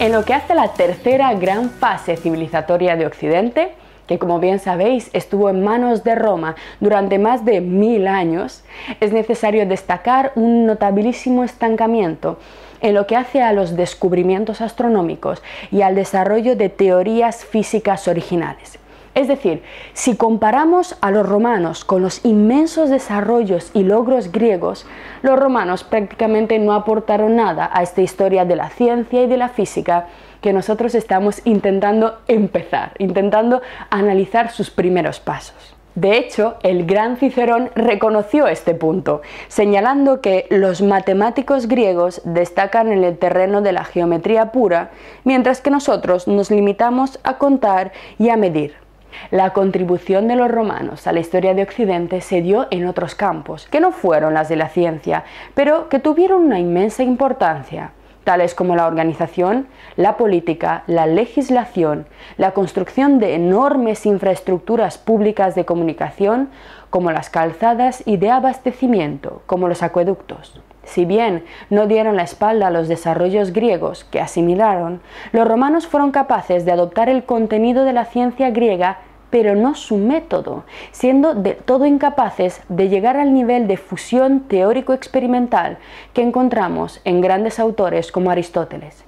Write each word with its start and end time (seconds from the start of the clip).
En 0.00 0.12
lo 0.12 0.24
que 0.24 0.32
hace 0.32 0.54
a 0.54 0.56
la 0.56 0.72
tercera 0.72 1.34
gran 1.34 1.68
fase 1.68 2.16
civilizatoria 2.16 2.96
de 2.96 3.04
Occidente, 3.04 3.72
que 4.06 4.18
como 4.18 4.40
bien 4.40 4.58
sabéis 4.58 5.10
estuvo 5.12 5.50
en 5.50 5.62
manos 5.62 6.04
de 6.04 6.14
Roma 6.14 6.56
durante 6.80 7.18
más 7.18 7.44
de 7.44 7.60
mil 7.60 8.08
años, 8.08 8.64
es 9.00 9.12
necesario 9.12 9.66
destacar 9.66 10.32
un 10.36 10.64
notabilísimo 10.64 11.44
estancamiento 11.44 12.38
en 12.80 12.94
lo 12.94 13.06
que 13.06 13.14
hace 13.14 13.42
a 13.42 13.52
los 13.52 13.76
descubrimientos 13.76 14.62
astronómicos 14.62 15.42
y 15.70 15.82
al 15.82 15.96
desarrollo 15.96 16.56
de 16.56 16.70
teorías 16.70 17.44
físicas 17.44 18.08
originales. 18.08 18.78
Es 19.14 19.26
decir, 19.26 19.62
si 19.92 20.16
comparamos 20.16 20.96
a 21.00 21.10
los 21.10 21.28
romanos 21.28 21.84
con 21.84 22.00
los 22.00 22.24
inmensos 22.24 22.90
desarrollos 22.90 23.70
y 23.74 23.82
logros 23.82 24.30
griegos, 24.30 24.86
los 25.22 25.38
romanos 25.38 25.82
prácticamente 25.82 26.58
no 26.60 26.74
aportaron 26.74 27.34
nada 27.34 27.68
a 27.72 27.82
esta 27.82 28.02
historia 28.02 28.44
de 28.44 28.54
la 28.54 28.70
ciencia 28.70 29.22
y 29.22 29.26
de 29.26 29.36
la 29.36 29.48
física 29.48 30.06
que 30.40 30.52
nosotros 30.52 30.94
estamos 30.94 31.42
intentando 31.44 32.18
empezar, 32.28 32.92
intentando 32.98 33.62
analizar 33.90 34.50
sus 34.52 34.70
primeros 34.70 35.18
pasos. 35.18 35.74
De 35.96 36.16
hecho, 36.16 36.54
el 36.62 36.86
gran 36.86 37.16
Cicerón 37.16 37.70
reconoció 37.74 38.46
este 38.46 38.74
punto, 38.74 39.22
señalando 39.48 40.20
que 40.20 40.46
los 40.48 40.82
matemáticos 40.82 41.66
griegos 41.66 42.22
destacan 42.24 42.92
en 42.92 43.02
el 43.02 43.18
terreno 43.18 43.60
de 43.60 43.72
la 43.72 43.84
geometría 43.84 44.52
pura, 44.52 44.92
mientras 45.24 45.60
que 45.60 45.70
nosotros 45.70 46.28
nos 46.28 46.52
limitamos 46.52 47.18
a 47.24 47.38
contar 47.38 47.90
y 48.18 48.28
a 48.28 48.36
medir. 48.36 48.89
La 49.30 49.52
contribución 49.52 50.28
de 50.28 50.36
los 50.36 50.50
romanos 50.50 51.06
a 51.06 51.12
la 51.12 51.20
historia 51.20 51.54
de 51.54 51.62
Occidente 51.62 52.20
se 52.20 52.42
dio 52.42 52.66
en 52.70 52.86
otros 52.86 53.14
campos, 53.14 53.66
que 53.70 53.80
no 53.80 53.92
fueron 53.92 54.34
las 54.34 54.48
de 54.48 54.56
la 54.56 54.68
ciencia, 54.68 55.24
pero 55.54 55.88
que 55.88 55.98
tuvieron 55.98 56.44
una 56.44 56.58
inmensa 56.58 57.02
importancia, 57.02 57.92
tales 58.24 58.54
como 58.54 58.76
la 58.76 58.86
organización, 58.86 59.66
la 59.96 60.16
política, 60.16 60.84
la 60.86 61.06
legislación, 61.06 62.06
la 62.36 62.52
construcción 62.52 63.18
de 63.18 63.34
enormes 63.34 64.06
infraestructuras 64.06 64.98
públicas 64.98 65.54
de 65.54 65.64
comunicación, 65.64 66.50
como 66.90 67.12
las 67.12 67.30
calzadas 67.30 68.02
y 68.06 68.16
de 68.16 68.30
abastecimiento, 68.30 69.42
como 69.46 69.68
los 69.68 69.82
acueductos. 69.82 70.60
Si 70.90 71.04
bien 71.04 71.44
no 71.68 71.86
dieron 71.86 72.16
la 72.16 72.24
espalda 72.24 72.66
a 72.66 72.70
los 72.72 72.88
desarrollos 72.88 73.52
griegos 73.52 74.02
que 74.02 74.20
asimilaron, 74.20 75.00
los 75.30 75.46
romanos 75.46 75.86
fueron 75.86 76.10
capaces 76.10 76.64
de 76.64 76.72
adoptar 76.72 77.08
el 77.08 77.22
contenido 77.22 77.84
de 77.84 77.92
la 77.92 78.06
ciencia 78.06 78.50
griega 78.50 78.98
pero 79.30 79.54
no 79.54 79.76
su 79.76 79.96
método, 79.96 80.64
siendo 80.90 81.34
de 81.34 81.52
todo 81.54 81.86
incapaces 81.86 82.62
de 82.68 82.88
llegar 82.88 83.16
al 83.16 83.32
nivel 83.32 83.68
de 83.68 83.76
fusión 83.76 84.40
teórico-experimental 84.40 85.78
que 86.12 86.22
encontramos 86.22 87.00
en 87.04 87.20
grandes 87.20 87.60
autores 87.60 88.10
como 88.10 88.32
Aristóteles. 88.32 89.04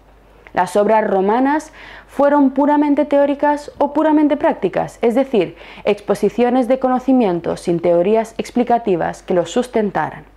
Las 0.53 0.77
obras 0.77 1.05
romanas 1.05 1.73
fueron 2.07 2.51
puramente 2.53 3.05
teóricas 3.07 3.73
o 3.79 3.93
puramente 3.93 4.37
prácticas, 4.37 5.01
es 5.03 5.17
decir, 5.17 5.57
exposiciones 5.83 6.69
de 6.69 6.79
conocimientos 6.79 7.63
sin 7.63 7.81
teorías 7.81 8.37
explicativas 8.39 9.25
que 9.25 9.35
los 9.35 9.51
sustentaran. 9.51 10.31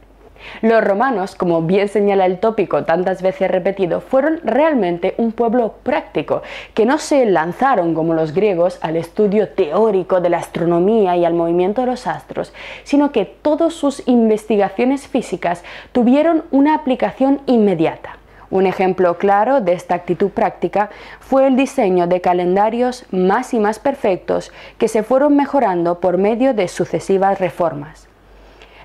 Los 0.62 0.84
romanos, 0.84 1.36
como 1.36 1.62
bien 1.62 1.88
señala 1.88 2.26
el 2.26 2.40
tópico 2.40 2.84
tantas 2.84 3.22
veces 3.22 3.50
repetido, 3.50 4.02
fueron 4.02 4.40
realmente 4.44 5.16
un 5.18 5.32
pueblo 5.32 5.76
práctico, 5.84 6.42
que 6.74 6.86
no 6.86 6.98
se 6.98 7.26
lanzaron 7.26 7.94
como 7.94 8.14
los 8.14 8.34
griegos 8.34 8.80
al 8.82 8.96
estudio 8.96 9.50
teórico 9.50 10.22
de 10.22 10.30
la 10.30 10.38
astronomía 10.38 11.16
y 11.18 11.26
al 11.26 11.34
movimiento 11.34 11.82
de 11.82 11.88
los 11.88 12.08
astros, 12.08 12.54
sino 12.84 13.12
que 13.12 13.26
todas 13.26 13.74
sus 13.74 14.08
investigaciones 14.08 15.08
físicas 15.08 15.64
tuvieron 15.92 16.44
una 16.52 16.76
aplicación 16.76 17.42
inmediata. 17.46 18.18
Un 18.52 18.68
ejemplo 18.68 19.18
claro 19.18 19.60
de 19.60 19.74
esta 19.74 19.96
actitud 19.96 20.30
práctica 20.30 20.90
fue 21.20 21.48
el 21.48 21.56
diseño 21.56 22.08
de 22.08 22.22
calendarios 22.22 23.06
más 23.12 23.54
y 23.54 23.60
más 23.60 23.80
perfectos 23.80 24.52
que 24.78 24.88
se 24.88 25.04
fueron 25.04 25.36
mejorando 25.36 26.00
por 26.00 26.18
medio 26.18 26.54
de 26.54 26.68
sucesivas 26.68 27.40
reformas. 27.40 28.08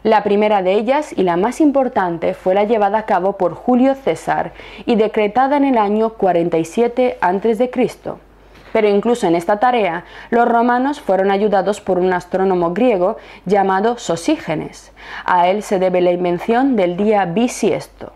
La 0.03 0.22
primera 0.22 0.62
de 0.62 0.72
ellas 0.72 1.12
y 1.15 1.25
la 1.25 1.37
más 1.37 1.61
importante 1.61 2.33
fue 2.33 2.55
la 2.55 2.65
llevada 2.65 3.00
a 3.00 3.05
cabo 3.05 3.37
por 3.37 3.53
Julio 3.53 3.94
César 3.94 4.53
y 4.87 4.94
decretada 4.94 5.59
en 5.59 5.65
el 5.65 5.77
año 5.77 6.15
47 6.15 7.19
a.C. 7.21 7.71
Pero 8.72 8.88
incluso 8.88 9.27
en 9.27 9.34
esta 9.34 9.59
tarea, 9.59 10.05
los 10.31 10.49
romanos 10.49 11.03
fueron 11.03 11.31
ayudados 11.31 11.83
por 11.83 11.99
un 11.99 12.15
astrónomo 12.15 12.72
griego 12.72 13.19
llamado 13.44 13.99
Sosígenes. 13.99 14.91
A 15.27 15.49
él 15.49 15.62
se 15.62 15.78
debe 15.78 16.00
la 16.00 16.12
invención 16.12 16.77
del 16.77 16.97
día 16.97 17.27
bisiesto. 17.27 18.12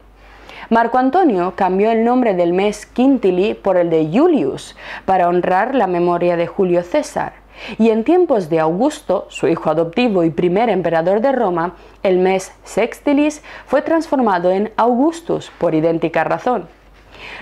Marco 0.71 0.97
Antonio 0.97 1.53
cambió 1.55 1.91
el 1.91 2.03
nombre 2.03 2.33
del 2.33 2.55
mes 2.55 2.87
Quintili 2.87 3.53
por 3.53 3.77
el 3.77 3.91
de 3.91 4.09
Julius 4.11 4.75
para 5.05 5.28
honrar 5.28 5.75
la 5.75 5.87
memoria 5.87 6.39
de 6.39 6.47
Julio 6.47 6.83
César. 6.83 7.44
Y 7.78 7.91
en 7.91 8.04
tiempos 8.04 8.48
de 8.48 8.60
Augusto, 8.60 9.26
su 9.28 9.48
hijo 9.48 9.70
adoptivo 9.70 10.25
y 10.25 10.31
primer 10.31 10.69
emperador 10.69 11.20
de 11.20 11.32
Roma, 11.32 11.75
el 12.03 12.19
mes 12.19 12.53
Sextilis 12.65 13.42
fue 13.66 13.82
transformado 13.82 14.50
en 14.50 14.72
Augustus 14.76 15.50
por 15.59 15.75
idéntica 15.75 16.25
razón. 16.25 16.69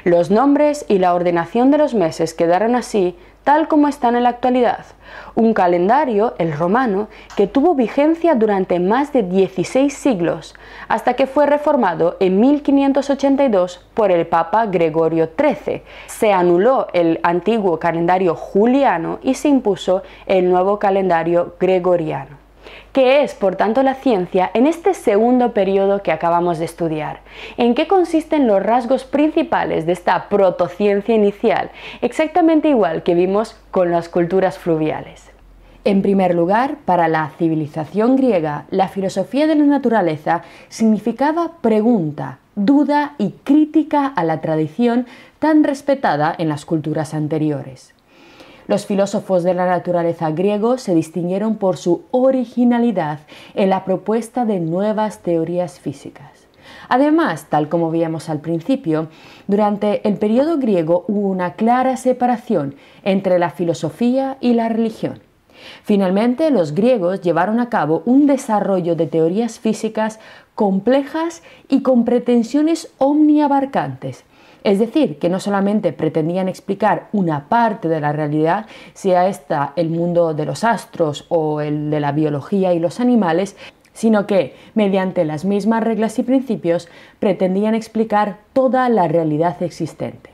Los 0.05 0.31
nombres 0.31 0.85
y 0.89 0.99
la 0.99 1.15
ordenación 1.15 1.71
de 1.71 1.79
los 1.79 1.95
meses 1.95 2.35
quedaron 2.35 2.75
así 2.75 3.17
tal 3.45 3.69
como 3.69 3.89
están 3.89 4.17
en 4.17 4.25
la 4.25 4.31
actualidad, 4.31 4.85
un 5.35 5.55
calendario, 5.55 6.35
el 6.39 6.53
romano, 6.53 7.09
que 7.37 7.47
tuvo 7.47 7.75
vigencia 7.75 8.35
durante 8.35 8.79
más 8.79 9.13
de 9.13 9.23
16 9.23 9.93
siglos, 9.93 10.55
hasta 10.89 11.15
que 11.15 11.27
fue 11.27 11.47
reformado 11.47 12.17
en 12.21 12.41
1582 12.41 13.85
por 13.95 14.11
el 14.11 14.27
Papa 14.27 14.67
Gregorio 14.67 15.31
XIII. 15.39 15.83
Se 16.07 16.33
anuló 16.33 16.89
el 16.93 17.21
antiguo 17.23 17.79
calendario 17.79 18.35
juliano 18.35 19.19
y 19.23 19.35
se 19.35 19.49
impuso 19.49 20.03
el 20.27 20.49
nuevo 20.51 20.79
calendario 20.79 21.55
gregoriano. 21.59 22.42
¿Qué 22.93 23.23
es, 23.23 23.35
por 23.35 23.57
tanto, 23.57 23.83
la 23.83 23.95
ciencia 23.95 24.51
en 24.55 24.67
este 24.67 24.95
segundo 24.95 25.53
periodo 25.53 26.03
que 26.03 26.13
acabamos 26.13 26.59
de 26.59 26.67
estudiar? 26.67 27.21
¿En 27.57 27.75
qué 27.75 27.87
consisten 27.87 28.47
los 28.47 28.63
rasgos 28.63 29.05
principales 29.05 29.87
de 29.87 29.93
esta 29.93 30.29
protociencia 30.29 31.15
inicial, 31.15 31.71
exactamente 32.01 32.69
igual 32.69 33.03
que 33.03 33.15
vimos 33.15 33.57
con 33.71 33.91
las 33.91 34.09
culturas 34.09 34.59
fluviales? 34.59 35.31
En 35.85 36.01
primer 36.01 36.35
lugar, 36.35 36.77
para 36.85 37.09
la 37.09 37.31
civilización 37.39 38.15
griega, 38.15 38.67
la 38.71 38.89
filosofía 38.89 39.47
de 39.49 39.57
la 39.57 39.65
naturaleza 39.65 40.43
significaba 40.69 41.53
pregunta, 41.61 42.39
duda 42.55 43.15
y 43.19 43.31
crítica 43.43 44.07
a 44.07 44.23
la 44.23 44.41
tradición 44.41 45.07
tan 45.41 45.65
respetada 45.65 46.35
en 46.39 46.49
las 46.49 46.65
culturas 46.65 47.15
anteriores. 47.15 47.95
Los 48.69 48.87
filósofos 48.87 49.43
de 49.43 49.55
la 49.55 49.67
naturaleza 49.67 50.31
griegos 50.31 50.83
se 50.83 50.95
distinguieron 50.95 51.57
por 51.57 51.77
su 51.77 52.05
originalidad 52.11 53.21
en 53.55 53.71
la 53.71 53.85
propuesta 53.85 54.45
de 54.45 54.61
nuevas 54.61 55.19
teorías 55.19 55.81
físicas. 55.81 56.47
Además, 56.89 57.47
tal 57.49 57.69
como 57.69 57.91
veíamos 57.91 58.29
al 58.29 58.41
principio, 58.41 59.09
durante 59.47 60.07
el 60.07 60.17
periodo 60.17 60.59
griego 60.59 61.05
hubo 61.09 61.29
una 61.29 61.55
clara 61.55 61.97
separación 61.97 62.77
entre 63.03 63.39
la 63.39 63.51
filosofía 63.51 64.37
y 64.41 64.55
la 64.55 64.69
religión. 64.69 65.21
Finalmente, 65.85 66.51
los 66.51 66.75
griegos 66.75 67.21
llevaron 67.21 67.61
a 67.61 67.69
cabo 67.69 68.03
un 68.05 68.27
desarrollo 68.27 68.97
de 68.97 69.07
teorías 69.07 69.59
físicas 69.59 70.19
complejas 70.55 71.43
y 71.69 71.83
con 71.83 72.05
pretensiones 72.05 72.93
omniabarcantes, 72.99 74.25
es 74.65 74.79
decir, 74.79 75.19
que 75.19 75.29
no 75.29 75.41
solamente 75.41 75.93
pretendían 75.93 76.49
explicar 76.49 77.09
una 77.13 77.49
parte 77.49 77.89
de 77.89 78.01
la 78.01 78.13
realidad, 78.13 78.67
sea 78.95 79.27
esta 79.29 79.73
el 79.77 79.91
mundo 79.91 80.35
de 80.35 80.47
los 80.47 80.63
astros 80.63 81.27
o 81.29 81.61
el 81.61 81.91
de 81.91 82.01
la 82.01 82.13
biología 82.13 82.73
y 82.73 82.79
los 82.79 83.01
animales, 83.01 83.57
sino 83.93 84.27
que, 84.27 84.55
mediante 84.75 85.25
las 85.25 85.45
mismas 85.45 85.83
reglas 85.83 86.19
y 86.19 86.23
principios, 86.23 86.89
pretendían 87.19 87.75
explicar 87.75 88.39
toda 88.53 88.89
la 88.89 89.09
realidad 89.09 89.63
existente. 89.63 90.31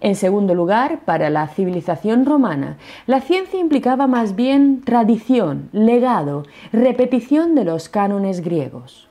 En 0.00 0.14
segundo 0.14 0.54
lugar, 0.54 1.00
para 1.04 1.30
la 1.30 1.46
civilización 1.48 2.26
romana, 2.26 2.76
la 3.06 3.20
ciencia 3.20 3.60
implicaba 3.60 4.06
más 4.06 4.34
bien 4.34 4.82
tradición, 4.82 5.68
legado, 5.72 6.44
repetición 6.72 7.54
de 7.54 7.64
los 7.64 7.88
cánones 7.88 8.40
griegos. 8.40 9.08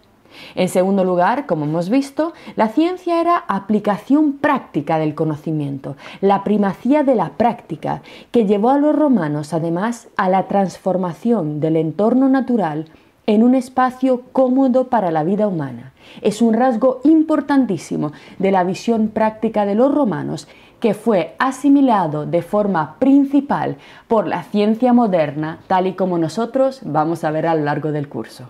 En 0.55 0.69
segundo 0.69 1.03
lugar, 1.03 1.45
como 1.45 1.65
hemos 1.65 1.89
visto, 1.89 2.33
la 2.55 2.69
ciencia 2.69 3.21
era 3.21 3.37
aplicación 3.47 4.33
práctica 4.33 4.97
del 4.97 5.15
conocimiento, 5.15 5.95
la 6.21 6.43
primacía 6.43 7.03
de 7.03 7.15
la 7.15 7.31
práctica, 7.31 8.01
que 8.31 8.45
llevó 8.45 8.69
a 8.69 8.77
los 8.77 8.95
romanos 8.95 9.53
además 9.53 10.07
a 10.17 10.29
la 10.29 10.47
transformación 10.47 11.59
del 11.59 11.75
entorno 11.75 12.29
natural 12.29 12.87
en 13.27 13.43
un 13.43 13.55
espacio 13.55 14.21
cómodo 14.31 14.87
para 14.87 15.11
la 15.11 15.23
vida 15.23 15.47
humana. 15.47 15.93
Es 16.21 16.41
un 16.41 16.53
rasgo 16.53 17.01
importantísimo 17.03 18.11
de 18.37 18.51
la 18.51 18.63
visión 18.63 19.09
práctica 19.09 19.65
de 19.65 19.75
los 19.75 19.93
romanos 19.93 20.47
que 20.79 20.93
fue 20.93 21.35
asimilado 21.39 22.25
de 22.25 22.41
forma 22.41 22.97
principal 22.99 23.77
por 24.07 24.27
la 24.27 24.43
ciencia 24.43 24.93
moderna, 24.93 25.59
tal 25.67 25.87
y 25.87 25.93
como 25.93 26.17
nosotros 26.17 26.81
vamos 26.83 27.23
a 27.23 27.31
ver 27.31 27.47
a 27.47 27.55
lo 27.55 27.63
largo 27.63 27.91
del 27.91 28.07
curso. 28.07 28.49